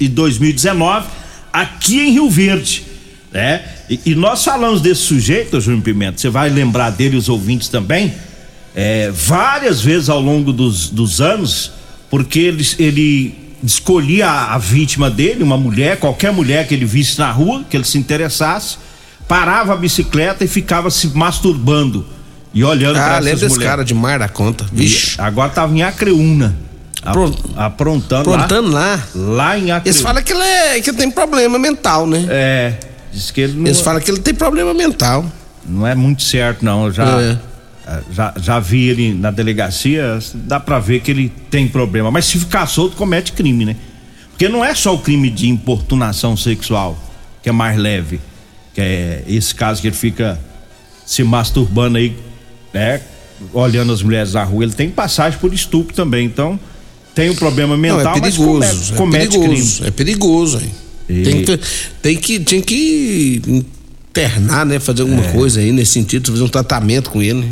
e 0.00 0.08
2019 0.08 1.06
aqui 1.52 2.00
em 2.00 2.12
Rio 2.12 2.30
Verde, 2.30 2.84
né? 3.30 3.62
E, 3.88 4.00
e 4.06 4.14
nós 4.14 4.42
falamos 4.42 4.80
desse 4.80 5.02
sujeito, 5.02 5.60
Júnior 5.60 5.82
Pimenta, 5.82 6.18
você 6.18 6.30
vai 6.30 6.48
lembrar 6.48 6.90
dele 6.90 7.16
os 7.16 7.28
ouvintes 7.28 7.68
também, 7.68 8.12
eh, 8.74 9.12
várias 9.14 9.80
vezes 9.82 10.08
ao 10.08 10.20
longo 10.20 10.52
dos, 10.52 10.88
dos 10.88 11.20
anos, 11.20 11.70
porque 12.10 12.40
ele, 12.40 12.66
ele 12.78 13.34
escolhia 13.62 14.26
a, 14.26 14.54
a 14.54 14.58
vítima 14.58 15.10
dele, 15.10 15.44
uma 15.44 15.58
mulher, 15.58 15.98
qualquer 15.98 16.32
mulher 16.32 16.66
que 16.66 16.74
ele 16.74 16.86
visse 16.86 17.18
na 17.18 17.30
rua, 17.30 17.64
que 17.68 17.76
ele 17.76 17.84
se 17.84 17.98
interessasse 17.98 18.78
parava 19.28 19.72
a 19.72 19.76
bicicleta 19.76 20.44
e 20.44 20.48
ficava 20.48 20.90
se 20.90 21.08
masturbando 21.08 22.06
e 22.54 22.62
olhando 22.64 22.96
Ah, 22.96 23.18
lembra 23.18 23.30
essas 23.32 23.52
mulheres. 23.52 23.68
cara 23.70 23.84
demais 23.84 24.18
da 24.18 24.28
conta. 24.28 24.64
Vixe. 24.72 25.16
E 25.18 25.20
agora 25.20 25.50
tava 25.50 25.74
em 25.74 25.82
Acreúna. 25.82 26.56
aprontando, 27.56 28.32
Aprontando 28.32 28.70
lá. 28.70 28.98
Lá 29.14 29.58
em 29.58 29.70
Acreúna. 29.70 29.82
Eles 29.84 30.00
falam 30.00 30.22
que 30.22 30.32
ele, 30.32 30.42
é, 30.42 30.80
que 30.80 30.90
ele 30.90 30.96
tem 30.96 31.10
problema 31.10 31.58
mental, 31.58 32.06
né? 32.06 32.24
É. 32.28 32.74
Diz 33.12 33.30
que 33.30 33.40
ele 33.42 33.52
não, 33.54 33.66
Eles 33.66 33.80
falam 33.80 34.00
que 34.00 34.10
ele 34.10 34.20
tem 34.20 34.34
problema 34.34 34.72
mental. 34.74 35.24
não 35.66 35.86
é 35.86 35.94
muito 35.94 36.22
certo, 36.22 36.64
não. 36.64 36.86
Eu 36.86 36.92
já, 36.92 37.04
É. 37.20 37.38
já, 38.10 38.32
já 38.40 38.58
vi 38.60 38.88
ele 38.88 39.14
na 39.14 39.30
delegacia, 39.30 40.18
dá 40.34 40.58
pra 40.58 40.78
ver 40.78 41.00
que 41.00 41.10
ele 41.10 41.32
tem 41.50 41.68
problema. 41.68 42.10
Mas 42.10 42.24
se 42.26 42.38
ficar 42.38 42.66
solto, 42.66 42.96
comete 42.96 43.32
crime, 43.32 43.64
né? 43.64 43.76
Porque 44.30 44.48
não 44.48 44.64
é 44.64 44.74
só 44.74 44.94
o 44.94 44.98
crime 44.98 45.30
de 45.30 45.48
importunação 45.48 46.36
sexual, 46.36 46.98
que 47.42 47.48
é 47.48 47.52
mais 47.52 47.78
leve. 47.78 48.20
Que 48.74 48.80
é 48.80 49.24
esse 49.28 49.54
caso 49.54 49.80
que 49.80 49.86
ele 49.88 49.94
fica 49.96 50.40
se 51.06 51.22
masturbando 51.22 51.98
aí, 51.98 52.16
né? 52.74 53.00
Olhando 53.52 53.92
as 53.92 54.02
mulheres 54.02 54.32
na 54.34 54.42
rua. 54.44 54.64
Ele 54.64 54.72
tem 54.72 54.90
passagem 54.90 55.38
por 55.38 55.52
estupro 55.54 55.94
também, 55.94 56.26
então 56.26 56.58
tem 57.14 57.30
um 57.30 57.34
problema 57.34 57.76
mental, 57.76 58.02
não, 58.02 58.10
é 58.16 58.20
mas 58.20 58.34
perigoso. 58.36 58.58
comete, 58.60 58.92
é 58.92 58.96
comete 58.96 59.38
perigoso. 59.38 59.72
crime. 59.76 59.88
É 59.88 59.90
perigoso, 59.90 60.58
hein? 60.58 60.70
E- 61.08 61.22
Tem, 61.22 61.42
que, 61.44 61.60
tem 62.02 62.16
que 62.16 62.40
tinha 62.40 62.62
que 62.62 63.42
internar, 63.46 64.64
né? 64.66 64.78
Fazer 64.80 65.02
alguma 65.02 65.24
É. 65.24 65.32
coisa 65.32 65.60
aí 65.60 65.70
nesse 65.72 65.92
sentido, 65.92 66.30
fazer 66.32 66.42
um 66.42 66.48
tratamento 66.48 67.10
com 67.10 67.22
ele. 67.22 67.40
Né? 67.40 67.50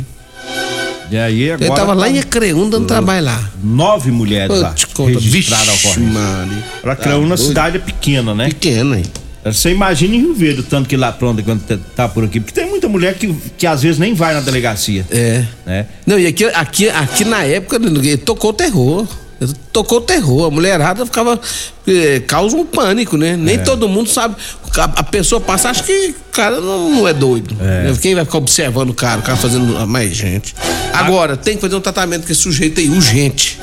E 1.11 1.17
aí 1.17 1.51
agora. 1.51 1.67
ele 1.69 1.75
tava 1.75 1.93
lá 1.93 2.05
tá- 2.05 2.11
em 2.11 2.19
Acreúna 2.19 2.71
dando 2.71 2.87
trabalho 2.87 3.25
lá. 3.25 3.51
Nove 3.63 4.09
mulheres 4.09 4.57
lá 4.57 4.69
Putz, 4.69 4.85
conta, 4.85 5.19
registraram 5.19 5.71
a 5.71 5.75
ocorrência. 5.75 6.63
Pra 6.81 6.95
Tá 6.95 7.03
Creúna, 7.03 7.35
doido. 7.35 7.47
cidade 7.47 7.77
é 7.77 7.79
pequena, 7.79 8.33
né? 8.33 8.47
Pequena, 8.47 8.97
hein? 8.97 9.05
Você 9.43 9.71
imagina 9.71 10.15
em 10.15 10.19
Rio 10.19 10.33
Verde 10.33 10.61
o 10.61 10.63
tanto 10.63 10.87
que 10.87 10.95
lá 10.95 11.11
pronta 11.11 11.43
quando 11.43 11.61
tá- 11.61 11.77
tá 11.95 12.07
por 12.07 12.23
aqui. 12.23 12.39
Porque 12.39 12.53
tem 12.59 12.69
muita 12.69 12.87
mulher 12.87 13.15
que, 13.15 13.33
que 13.57 13.67
às 13.67 13.81
vezes 13.83 13.99
nem 13.99 14.13
vai 14.13 14.33
na 14.33 14.39
delegacia. 14.39 15.05
É. 15.11 15.45
Né? 15.65 15.85
Não, 16.05 16.17
e 16.17 16.25
aqui, 16.27 16.45
aqui, 16.45 16.89
aqui 16.89 17.25
na 17.25 17.43
época 17.43 17.75
ele 17.75 18.15
tocou 18.17 18.53
terror. 18.53 19.07
Tocou 19.71 20.01
terror. 20.01 20.45
A 20.47 20.51
mulherada 20.51 21.05
ficava. 21.05 21.39
eh, 21.87 22.21
causa 22.27 22.55
um 22.55 22.65
pânico, 22.65 23.17
né? 23.17 23.35
Nem 23.35 23.57
todo 23.63 23.87
mundo 23.89 24.09
sabe. 24.09 24.35
A, 24.77 24.83
a 24.83 25.03
pessoa 25.03 25.39
passa, 25.41 25.69
acha 25.69 25.83
que 25.83 26.15
o 26.29 26.31
cara 26.31 26.59
não, 26.59 26.89
não 26.89 27.07
é 27.07 27.13
doido. 27.13 27.55
né? 27.55 27.95
Quem 28.01 28.15
vai 28.15 28.25
ficar 28.25 28.37
observando 28.39 28.89
o 28.89 28.93
cara, 28.93 29.19
o 29.19 29.23
cara 29.23 29.37
fazendo 29.37 29.87
mais 29.87 30.15
gente. 30.15 30.55
Agora, 30.93 31.35
tem 31.37 31.55
que 31.55 31.61
fazer 31.61 31.75
um 31.75 31.81
tratamento 31.81 32.25
com 32.25 32.31
esse 32.31 32.41
sujeito 32.41 32.79
aí, 32.79 32.89
urgente. 32.89 33.59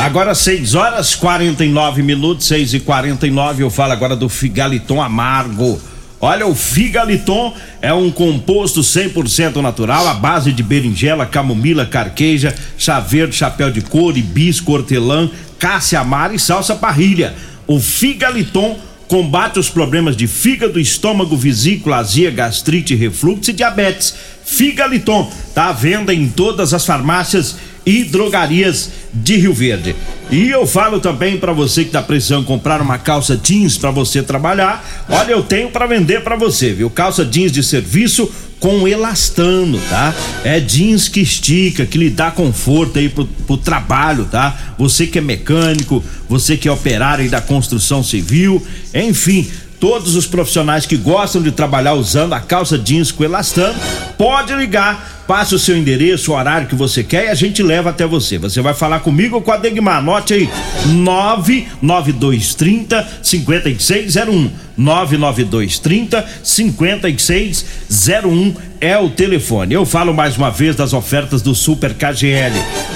Agora 0.00 0.34
6 0.34 0.74
horas 0.74 1.14
49 1.14 2.02
minutos, 2.02 2.46
6 2.46 2.74
e 2.74 2.80
49 2.80 3.62
eu 3.62 3.70
falo 3.70 3.92
agora 3.92 4.14
do 4.16 4.28
Figaliton 4.28 5.00
Amargo. 5.02 5.80
Olha, 6.26 6.46
o 6.46 6.54
Figaliton 6.54 7.54
é 7.82 7.92
um 7.92 8.10
composto 8.10 8.80
100% 8.80 9.56
natural, 9.56 10.08
à 10.08 10.14
base 10.14 10.52
de 10.52 10.62
berinjela, 10.62 11.26
camomila, 11.26 11.84
carqueja, 11.84 12.54
chá 12.78 12.98
verde, 12.98 13.36
chapéu 13.36 13.70
de 13.70 13.82
couro, 13.82 14.16
hibisco, 14.16 14.72
hortelã, 14.72 15.30
cássia 15.58 16.00
amara 16.00 16.34
e 16.34 16.38
salsa 16.38 16.74
parrilha. 16.76 17.34
O 17.66 17.78
Figaliton 17.78 18.78
combate 19.06 19.58
os 19.58 19.68
problemas 19.68 20.16
de 20.16 20.26
fígado, 20.26 20.80
estômago, 20.80 21.36
vesícula, 21.36 21.98
azia, 21.98 22.30
gastrite, 22.30 22.94
refluxo 22.94 23.50
e 23.50 23.52
diabetes. 23.52 24.14
Figaliton 24.46 25.30
tá 25.54 25.66
à 25.66 25.72
venda 25.72 26.14
em 26.14 26.26
todas 26.26 26.72
as 26.72 26.86
farmácias 26.86 27.56
e 27.86 28.04
drogarias 28.04 28.90
de 29.12 29.36
Rio 29.36 29.52
Verde. 29.52 29.94
E 30.30 30.48
eu 30.48 30.66
falo 30.66 31.00
também 31.00 31.36
para 31.36 31.52
você 31.52 31.84
que 31.84 31.90
tá 31.90 32.02
precisando 32.02 32.46
comprar 32.46 32.80
uma 32.80 32.98
calça 32.98 33.36
jeans 33.36 33.76
para 33.76 33.90
você 33.90 34.22
trabalhar. 34.22 34.84
Olha, 35.08 35.32
eu 35.32 35.42
tenho 35.42 35.70
para 35.70 35.86
vender 35.86 36.22
para 36.22 36.36
você, 36.36 36.72
viu? 36.72 36.88
Calça 36.88 37.24
jeans 37.24 37.52
de 37.52 37.62
serviço 37.62 38.30
com 38.58 38.88
elastano, 38.88 39.78
tá? 39.90 40.14
É 40.42 40.58
jeans 40.58 41.08
que 41.08 41.20
estica, 41.20 41.84
que 41.84 41.98
lhe 41.98 42.08
dá 42.08 42.30
conforto 42.30 42.98
aí 42.98 43.10
pro, 43.10 43.26
pro 43.26 43.58
trabalho, 43.58 44.24
tá? 44.24 44.74
Você 44.78 45.06
que 45.06 45.18
é 45.18 45.20
mecânico, 45.20 46.02
você 46.28 46.56
que 46.56 46.66
é 46.66 46.72
operário 46.72 47.28
da 47.28 47.42
construção 47.42 48.02
civil, 48.02 48.66
enfim, 48.94 49.46
todos 49.78 50.16
os 50.16 50.26
profissionais 50.26 50.86
que 50.86 50.96
gostam 50.96 51.42
de 51.42 51.52
trabalhar 51.52 51.92
usando 51.92 52.32
a 52.32 52.40
calça 52.40 52.78
jeans 52.78 53.12
com 53.12 53.22
elastano, 53.22 53.78
pode 54.16 54.54
ligar, 54.54 55.23
passe 55.26 55.54
o 55.54 55.58
seu 55.58 55.76
endereço, 55.76 56.32
o 56.32 56.34
horário 56.34 56.68
que 56.68 56.74
você 56.74 57.02
quer 57.02 57.26
e 57.26 57.28
a 57.28 57.34
gente 57.34 57.62
leva 57.62 57.90
até 57.90 58.06
você. 58.06 58.38
Você 58.38 58.60
vai 58.60 58.74
falar 58.74 59.00
comigo 59.00 59.36
ou 59.36 59.42
com 59.42 59.52
a 59.52 59.56
Degmar, 59.56 59.98
anote 59.98 60.34
aí, 60.34 60.48
99230 60.86 63.06
5601. 63.22 64.50
99230 64.76 66.24
5601 66.42 68.54
é 68.80 68.98
o 68.98 69.08
telefone. 69.08 69.72
Eu 69.72 69.86
falo 69.86 70.12
mais 70.12 70.36
uma 70.36 70.50
vez 70.50 70.74
das 70.76 70.92
ofertas 70.92 71.40
do 71.40 71.54
Super 71.54 71.94
KGL. 71.94 72.54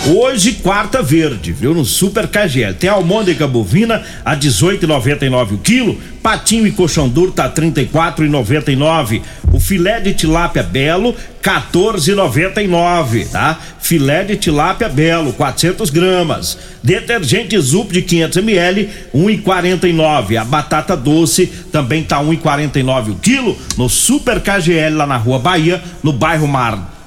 Hoje, 0.09 0.55
quarta 0.55 1.01
verde, 1.03 1.53
viu? 1.53 1.73
No 1.73 1.85
Super 1.85 2.27
KGL. 2.27 2.75
Tem 2.75 2.91
almôndega 2.91 3.47
bovina 3.47 4.03
a 4.25 4.37
18,99 4.37 5.53
o 5.53 5.59
quilo, 5.59 5.97
patinho 6.23 6.67
e 6.67 6.73
colchão 6.73 7.09
duro 7.09 7.33
tá 7.33 7.49
34,99. 7.49 9.23
O 9.53 9.59
filé 9.59 9.99
de 10.01 10.13
tilápia 10.13 10.63
belo 10.63 11.17
14,99, 11.49 13.27
tá? 13.31 13.59
Filé 13.81 14.23
de 14.23 14.37
tilápia 14.37 14.87
belo 14.87 15.33
400 15.33 15.89
gramas. 15.89 16.59
Detergente 16.83 17.59
Zup 17.59 17.91
de 17.91 18.03
500 18.03 18.37
ml 18.37 18.91
1,49. 19.15 20.37
A 20.37 20.45
batata 20.45 20.95
doce 20.95 21.47
também 21.73 22.05
tá 22.05 22.23
1,49 22.23 23.13
o 23.13 23.15
quilo 23.15 23.57
no 23.79 23.89
Super 23.89 24.43
KGL 24.43 24.95
lá 24.95 25.07
na 25.07 25.17
Rua 25.17 25.39
Bahia, 25.39 25.83
no 26.03 26.13
bairro 26.13 26.47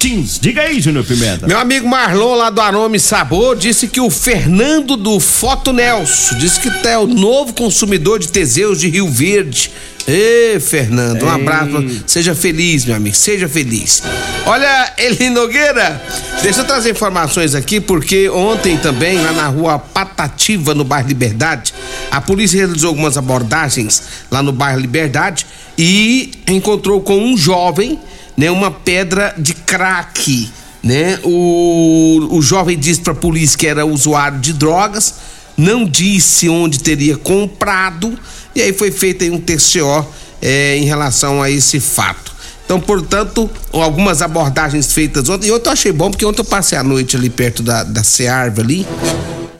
Martins. 0.02 0.38
Diga 0.40 0.62
aí, 0.62 0.80
Júnior 0.80 1.04
Pimenta. 1.04 1.46
Meu 1.46 1.58
amigo 1.58 1.88
Marlon, 1.88 2.34
lá 2.34 2.50
do 2.50 2.60
Arome 2.60 2.98
Sabor, 2.98 3.56
disse 3.56 3.86
que 3.86 4.00
o 4.00 4.10
Fernando 4.10 4.96
do 4.96 5.20
Foto 5.20 5.72
Nelson 5.72 6.36
disse 6.38 6.58
que 6.58 6.88
é 6.88 6.98
o 6.98 7.06
novo 7.06 7.52
consumidor 7.54 8.18
de 8.18 8.28
Teseus 8.28 8.80
de 8.80 8.88
Rio 8.88 9.08
Verde. 9.08 9.70
Ê, 10.08 10.58
Fernando, 10.58 11.22
um 11.22 11.28
Ei. 11.28 11.34
abraço. 11.34 12.02
Seja 12.06 12.34
feliz, 12.34 12.84
meu 12.84 12.96
amigo, 12.96 13.14
seja 13.14 13.48
feliz. 13.48 14.02
Olha, 14.44 14.92
Eli 14.98 15.30
Nogueira, 15.30 16.02
deixa 16.42 16.62
eu 16.62 16.64
trazer 16.64 16.90
informações 16.90 17.54
aqui, 17.54 17.80
porque 17.80 18.28
ontem 18.28 18.76
também, 18.78 19.20
lá 19.20 19.32
na 19.32 19.46
rua 19.46 19.78
Patativa, 19.78 20.74
no 20.74 20.82
bairro 20.82 21.06
Liberdade, 21.06 21.72
a 22.10 22.20
polícia 22.20 22.58
realizou 22.58 22.88
algumas 22.88 23.16
abordagens 23.16 24.02
lá 24.28 24.42
no 24.42 24.50
bairro 24.50 24.80
Liberdade 24.80 25.46
e 25.78 26.32
encontrou 26.48 27.00
com 27.00 27.16
um 27.16 27.36
jovem, 27.36 28.00
né, 28.42 28.50
uma 28.50 28.72
pedra 28.72 29.32
de 29.38 29.54
crack, 29.54 30.50
né? 30.82 31.20
O, 31.22 32.26
o 32.32 32.42
jovem 32.42 32.76
disse 32.76 33.00
pra 33.00 33.14
polícia 33.14 33.56
que 33.56 33.68
era 33.68 33.86
usuário 33.86 34.40
de 34.40 34.52
drogas, 34.52 35.14
não 35.56 35.84
disse 35.84 36.48
onde 36.48 36.80
teria 36.80 37.16
comprado, 37.16 38.18
e 38.52 38.60
aí 38.60 38.72
foi 38.72 38.90
feito 38.90 39.24
um 39.26 39.38
TCO 39.38 40.04
eh, 40.40 40.76
em 40.78 40.84
relação 40.86 41.40
a 41.40 41.48
esse 41.48 41.78
fato. 41.78 42.32
Então 42.64 42.80
portanto, 42.80 43.48
algumas 43.72 44.22
abordagens 44.22 44.92
feitas 44.92 45.28
ontem. 45.28 45.46
E 45.48 45.52
ontem 45.52 45.68
eu 45.68 45.72
achei 45.72 45.92
bom, 45.92 46.10
porque 46.10 46.24
ontem 46.24 46.40
eu 46.40 46.44
passei 46.44 46.76
a 46.76 46.82
noite 46.82 47.16
ali 47.16 47.30
perto 47.30 47.62
da, 47.62 47.84
da 47.84 48.02
Cearva 48.02 48.60
ali. 48.60 48.84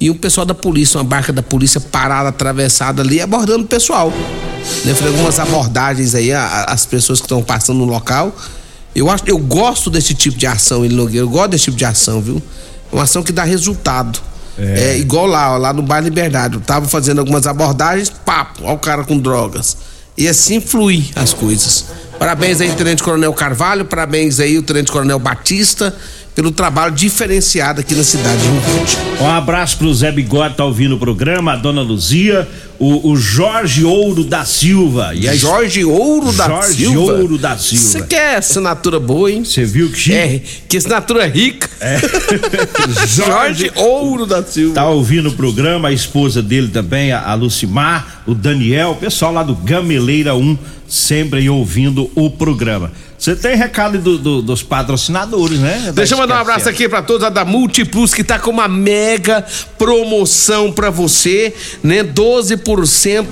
E 0.00 0.10
o 0.10 0.16
pessoal 0.16 0.44
da 0.44 0.54
polícia, 0.54 0.98
uma 0.98 1.04
barca 1.04 1.32
da 1.32 1.42
polícia 1.42 1.80
parada, 1.80 2.30
atravessada 2.30 3.00
ali, 3.00 3.20
abordando 3.20 3.62
o 3.62 3.68
pessoal. 3.68 4.12
Né? 4.84 4.92
Falei 4.94 5.12
algumas 5.12 5.38
abordagens 5.38 6.16
aí, 6.16 6.32
a- 6.32 6.64
as 6.68 6.84
pessoas 6.84 7.20
que 7.20 7.26
estão 7.26 7.42
passando 7.44 7.78
no 7.78 7.84
local. 7.84 8.34
Eu 8.94 9.10
acho, 9.10 9.24
eu 9.26 9.38
gosto 9.38 9.90
desse 9.90 10.14
tipo 10.14 10.36
de 10.36 10.46
ação, 10.46 10.84
ele 10.84 10.94
Nogueira. 10.94 11.24
Eu 11.24 11.30
gosto 11.30 11.50
desse 11.50 11.64
tipo 11.64 11.76
de 11.76 11.84
ação, 11.84 12.20
viu? 12.20 12.42
Uma 12.92 13.04
ação 13.04 13.22
que 13.22 13.32
dá 13.32 13.44
resultado. 13.44 14.20
É, 14.58 14.98
igual 14.98 15.26
lá, 15.26 15.54
ó, 15.54 15.56
lá 15.56 15.72
no 15.72 15.82
bairro 15.82 16.04
Liberdade. 16.04 16.54
Eu 16.54 16.60
tava 16.60 16.86
fazendo 16.86 17.20
algumas 17.20 17.46
abordagens, 17.46 18.10
papo, 18.10 18.62
ó 18.64 18.74
o 18.74 18.78
cara 18.78 19.04
com 19.04 19.18
drogas. 19.18 19.76
E 20.16 20.28
assim 20.28 20.60
flui 20.60 21.06
as 21.16 21.32
coisas. 21.32 21.86
Parabéns 22.18 22.60
aí, 22.60 22.70
Tenente 22.72 23.02
Coronel 23.02 23.32
Carvalho, 23.32 23.84
parabéns 23.84 24.38
aí, 24.38 24.58
o 24.58 24.62
Tenente 24.62 24.92
Coronel 24.92 25.18
Batista, 25.18 25.94
pelo 26.34 26.52
trabalho 26.52 26.94
diferenciado 26.94 27.80
aqui 27.80 27.94
na 27.94 28.04
cidade 28.04 28.40
de 28.40 28.48
Rio 28.48 28.60
Verde. 28.60 28.98
Um 29.20 29.28
abraço 29.28 29.78
pro 29.78 29.92
Zé 29.92 30.12
Bigode, 30.12 30.54
tá 30.54 30.64
ouvindo 30.64 30.96
o 30.96 30.98
programa, 30.98 31.54
a 31.54 31.56
dona 31.56 31.80
Luzia, 31.80 32.48
o, 32.84 33.12
o 33.12 33.16
Jorge 33.16 33.84
Ouro 33.84 34.24
da 34.24 34.44
Silva. 34.44 35.12
E 35.14 35.28
a 35.28 35.36
Jorge 35.36 35.84
Ouro 35.84 36.32
da 36.32 36.46
Jorge 36.48 36.84
Silva? 36.86 37.12
Ouro 37.12 37.38
da 37.38 37.56
Silva. 37.56 37.84
Você 37.84 38.02
quer 38.02 38.36
assinatura 38.38 38.98
boa, 38.98 39.30
hein? 39.30 39.44
Você 39.44 39.64
viu 39.64 39.88
que 39.88 39.98
chique? 39.98 40.16
É, 40.16 40.40
que 40.68 40.76
assinatura 40.78 41.24
rica. 41.26 41.70
É. 41.80 41.98
Jorge 43.06 43.70
Ouro 43.76 44.26
da 44.26 44.42
Silva. 44.42 44.74
Tá 44.74 44.88
ouvindo 44.88 45.28
o 45.28 45.32
programa, 45.32 45.88
a 45.88 45.92
esposa 45.92 46.42
dele 46.42 46.68
também, 46.68 47.12
a, 47.12 47.20
a 47.30 47.34
Lucimar, 47.34 48.22
o 48.26 48.34
Daniel, 48.34 48.90
o 48.90 48.96
pessoal 48.96 49.32
lá 49.32 49.42
do 49.44 49.54
Gameleira 49.54 50.34
1, 50.34 50.58
sempre 50.88 51.38
aí 51.40 51.48
ouvindo 51.48 52.10
o 52.14 52.30
programa. 52.30 52.90
Você 53.16 53.36
tem 53.36 53.54
recado 53.56 53.98
do- 53.98 54.18
do- 54.18 54.42
dos 54.42 54.64
patrocinadores, 54.64 55.60
né? 55.60 55.92
Deixa 55.94 56.14
eu 56.14 56.18
mandar 56.18 56.38
um 56.38 56.40
abraço 56.40 56.68
aqui 56.68 56.88
pra 56.88 57.02
todos 57.02 57.24
a 57.24 57.30
da 57.30 57.44
Multiplus 57.44 58.12
que 58.12 58.24
tá 58.24 58.36
com 58.36 58.50
uma 58.50 58.66
mega 58.66 59.46
promoção 59.78 60.72
pra 60.72 60.90
você, 60.90 61.54
né? 61.84 62.02
12% 62.02 62.71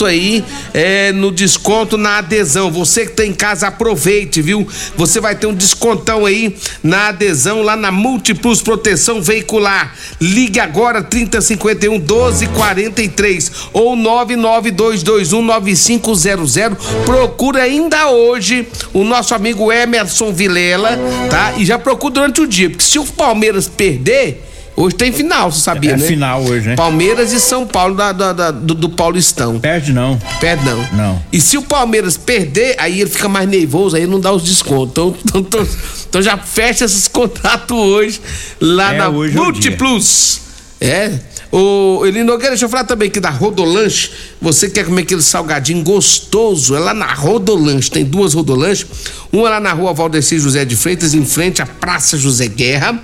aí 0.04 0.44
é, 0.72 1.12
no 1.12 1.30
desconto 1.30 1.96
na 1.96 2.18
adesão. 2.18 2.70
Você 2.70 3.06
que 3.06 3.12
tá 3.12 3.24
em 3.24 3.32
casa, 3.32 3.68
aproveite, 3.68 4.42
viu? 4.42 4.66
Você 4.96 5.20
vai 5.20 5.34
ter 5.34 5.46
um 5.46 5.54
descontão 5.54 6.26
aí 6.26 6.56
na 6.82 7.08
adesão 7.08 7.62
lá 7.62 7.76
na 7.76 7.90
Multiplus 7.90 8.62
Proteção 8.62 9.22
Veicular. 9.22 9.94
Ligue 10.20 10.60
agora 10.60 11.02
3051 11.02 11.98
1243 11.98 13.52
ou 13.72 13.96
99221 13.96 15.42
9500. 15.42 16.76
Procura 17.04 17.62
ainda 17.62 18.10
hoje 18.10 18.66
o 18.92 19.04
nosso 19.04 19.34
amigo 19.34 19.72
Emerson 19.72 20.32
Vilela, 20.32 20.98
tá? 21.30 21.54
E 21.56 21.64
já 21.64 21.78
procura 21.78 22.14
durante 22.14 22.40
o 22.40 22.46
dia, 22.46 22.70
porque 22.70 22.84
se 22.84 22.98
o 22.98 23.04
Palmeiras 23.04 23.68
perder, 23.68 24.49
hoje 24.82 24.94
tem 24.96 25.12
final, 25.12 25.50
você 25.52 25.60
sabia, 25.60 25.92
É 25.92 25.96
né? 25.96 26.06
final 26.06 26.42
hoje, 26.42 26.68
né? 26.68 26.76
Palmeiras 26.76 27.32
e 27.32 27.40
São 27.40 27.66
Paulo 27.66 27.94
da, 27.94 28.12
da- 28.12 28.32
da- 28.32 28.50
do, 28.50 28.74
do 28.74 28.88
Paulistão. 28.88 29.58
Perde 29.60 29.92
não. 29.92 30.18
Perde 30.40 30.64
não. 30.64 30.88
Não. 30.92 31.22
E 31.32 31.40
se 31.40 31.56
o 31.58 31.62
Palmeiras 31.62 32.16
perder, 32.16 32.74
aí 32.78 33.00
ele 33.00 33.10
fica 33.10 33.28
mais 33.28 33.48
nervoso, 33.48 33.96
aí 33.96 34.06
não 34.06 34.18
dá 34.20 34.32
os 34.32 34.42
descontos. 34.42 34.90
Então, 34.90 35.16
então, 35.24 35.40
então- 35.40 35.66
então 36.08 36.22
já 36.22 36.36
fecha 36.36 36.84
esses 36.84 37.06
contratos 37.08 37.76
hoje 37.76 38.20
lá 38.60 38.94
É, 38.94 38.98
na 38.98 39.08
hoje 39.08 39.36
é 39.36 39.40
Multiplus. 39.40 40.40
É. 40.80 41.12
O 41.52 42.06
Eli 42.06 42.22
Nogueira, 42.22 42.50
deixa 42.50 42.64
eu 42.64 42.68
falar 42.68 42.84
também 42.84 43.10
que 43.10 43.18
da 43.18 43.28
Rodolanche, 43.28 44.10
você 44.40 44.70
quer 44.70 44.84
comer 44.84 45.02
aquele 45.02 45.20
salgadinho 45.20 45.82
gostoso, 45.82 46.76
é 46.76 46.78
lá 46.78 46.94
na 46.94 47.12
Rodolanche, 47.12 47.90
tem 47.90 48.04
duas 48.04 48.34
Rodolanches, 48.34 48.86
uma 49.32 49.50
lá 49.50 49.58
na 49.60 49.72
rua 49.72 49.92
Valdeci 49.92 50.38
José 50.38 50.64
de 50.64 50.76
Freitas, 50.76 51.12
em 51.12 51.24
frente 51.24 51.60
à 51.60 51.66
Praça 51.66 52.16
José 52.16 52.46
Guerra, 52.46 53.02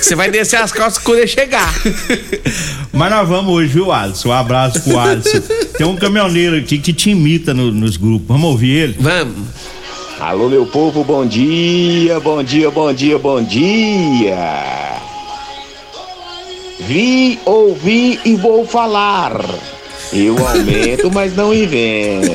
Você 0.00 0.14
vai 0.14 0.30
descer 0.30 0.56
as 0.56 0.72
calças 0.72 1.02
quando 1.02 1.18
ele 1.18 1.26
chegar. 1.26 1.72
Mas 2.92 3.10
nós 3.10 3.28
vamos 3.28 3.52
hoje, 3.54 3.68
viu, 3.72 3.92
Alisson? 3.92 4.28
Um 4.28 4.32
abraço 4.32 4.80
pro 4.82 4.98
Alisson. 4.98 5.40
Tem 5.76 5.86
um 5.86 5.96
caminhoneiro 5.96 6.56
aqui 6.56 6.78
que 6.78 6.92
te 6.92 7.10
imita 7.10 7.52
no- 7.54 7.72
nos 7.72 7.96
grupos. 7.96 8.26
Vamos 8.28 8.50
ouvir 8.50 8.70
ele? 8.70 8.96
Vamos. 9.00 9.46
Alô, 10.18 10.48
meu 10.48 10.64
povo, 10.66 11.04
bom 11.04 11.26
dia, 11.26 12.18
bom 12.20 12.42
dia, 12.42 12.70
bom 12.70 12.92
dia, 12.92 13.18
bom 13.18 13.42
dia. 13.42 14.36
Vi, 16.80 17.38
ouvi 17.44 18.20
e 18.24 18.36
vou 18.36 18.66
falar. 18.66 19.40
Eu 20.12 20.36
aumento, 20.46 21.10
mas 21.10 21.34
não 21.34 21.52
invento. 21.52 22.32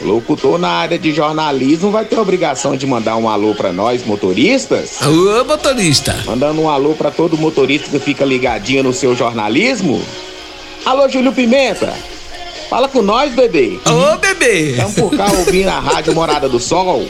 Locutor 0.00 0.58
na 0.58 0.68
área 0.68 0.98
de 0.98 1.12
jornalismo 1.12 1.90
vai 1.90 2.04
ter 2.04 2.16
a 2.16 2.22
obrigação 2.22 2.76
de 2.76 2.86
mandar 2.86 3.16
um 3.16 3.28
alô 3.28 3.54
pra 3.54 3.72
nós, 3.72 4.04
motoristas? 4.04 5.00
Alô, 5.02 5.44
motorista. 5.44 6.16
Mandando 6.24 6.62
um 6.62 6.70
alô 6.70 6.94
pra 6.94 7.10
todo 7.10 7.36
motorista 7.36 7.88
que 7.90 7.98
fica 7.98 8.24
ligadinho 8.24 8.82
no 8.82 8.92
seu 8.92 9.14
jornalismo? 9.14 10.02
Alô, 10.84 11.08
Júlio 11.08 11.32
Pimenta. 11.32 11.94
Fala 12.70 12.88
com 12.88 13.02
nós, 13.02 13.34
bebê. 13.34 13.78
Ô, 13.84 14.16
bebê. 14.16 14.70
Estamos 14.70 14.94
por 14.94 15.16
cá 15.16 15.26
ouvindo 15.32 15.68
a 15.68 15.80
Rádio 15.80 16.14
Morada 16.14 16.48
do 16.48 16.58
Sol. 16.58 17.06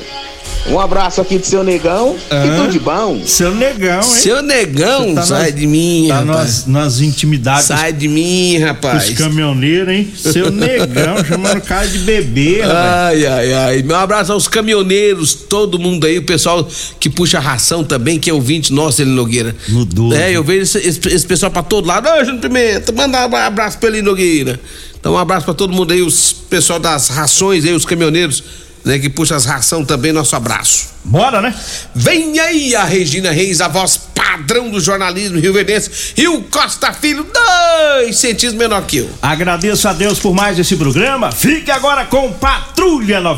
Um 0.69 0.79
abraço 0.79 1.21
aqui 1.21 1.39
do 1.39 1.45
seu 1.47 1.65
negão 1.65 2.17
e 2.31 2.57
tudo 2.59 2.71
de 2.71 2.79
bom. 2.79 3.21
Seu 3.27 3.53
negão, 3.55 3.97
hein? 3.97 4.03
Seu 4.03 4.43
negão, 4.43 5.15
tá 5.15 5.23
sai 5.23 5.43
nas- 5.51 5.55
de 5.55 5.67
mim, 5.67 6.05
Tá 6.09 6.21
rapaz. 6.21 6.37
nas, 6.39 6.67
nas 6.67 7.01
intimidades. 7.01 7.65
Sai 7.67 7.93
de 7.93 8.07
mim, 8.07 8.59
rapaz. 8.59 9.09
Os 9.09 9.15
caminhoneiros, 9.19 9.93
hein? 9.93 10.13
Seu 10.17 10.51
negão, 10.53 11.25
chamando 11.25 11.59
o 11.59 11.63
cara 11.63 11.87
de 11.89 11.99
bebê, 12.01 12.61
rapaz. 12.61 12.79
Ai, 12.87 13.27
ai, 13.27 13.53
ai. 13.53 13.83
Meu 13.83 13.97
abraço 13.97 14.33
aos 14.33 14.47
caminhoneiros, 14.47 15.35
todo 15.35 15.79
mundo 15.79 16.07
aí, 16.07 16.19
o 16.19 16.23
pessoal 16.25 16.69
que 17.01 17.09
puxa 17.11 17.41
ração 17.41 17.83
também, 17.83 18.19
que 18.19 18.31
é 18.31 18.33
ouvinte 18.33 18.73
nosso, 18.73 19.03
ele 19.03 19.11
Nogueira. 19.11 19.57
No 19.69 19.85
doze. 19.85 20.17
É, 20.21 20.31
eu 20.37 20.45
vejo 20.45 20.63
esse, 20.63 20.79
esse- 20.79 21.09
esse 21.09 21.27
pessoal 21.27 21.51
pra 21.51 21.63
todo 21.63 21.87
lado. 21.89 22.09
Ô, 22.09 22.25
Júnior 22.25 22.41
Pimenta, 22.43 22.93
manda 22.93 23.27
um 23.27 23.35
abraço 23.37 23.79
pra 23.79 23.89
ele 23.89 24.03
Nogueira. 24.03 24.61
Então, 25.01 25.15
um 25.15 25.19
abraço 25.19 25.47
pra 25.47 25.55
todo 25.55 25.73
mundo 25.73 25.93
aí, 25.93 26.03
os 26.03 26.33
pessoal 26.33 26.79
das 26.79 27.09
rações 27.09 27.65
aí, 27.65 27.73
os 27.73 27.87
caminhoneiros, 27.87 28.45
né, 28.85 28.99
que 28.99 29.09
puxa 29.09 29.37
as 29.37 29.45
ração 29.45 29.85
também, 29.85 30.13
nosso 30.13 30.35
abraço. 30.35 30.91
Bora, 31.05 31.41
né? 31.41 31.55
Vem 31.95 32.39
aí 32.39 32.75
a 32.75 32.85
Regina 32.85 33.31
Reis, 33.31 33.61
a 33.61 33.69
voz 33.69 33.99
padrão 34.15 34.71
do 34.71 34.81
jornalismo 34.81 35.39
rio-verdense, 35.39 36.15
e 36.17 36.29
o 36.29 36.43
Costa 36.43 36.93
Filho, 36.93 37.27
dois 37.33 38.17
centímetros 38.19 38.55
menor 38.55 38.83
que 38.83 38.99
eu. 38.99 39.11
Agradeço 39.21 39.89
a 39.89 39.93
Deus 39.93 40.19
por 40.19 40.35
mais 40.35 40.59
esse 40.59 40.77
programa. 40.77 41.33
Fique 41.33 41.71
agora 41.71 42.05
com 42.05 42.33
Patrulha 42.33 43.21
90. 43.21 43.29